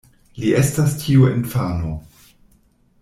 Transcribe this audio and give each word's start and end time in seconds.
Li 0.43 0.53
estas 0.61 0.95
tiu 1.03 1.27
infano. 1.33 1.93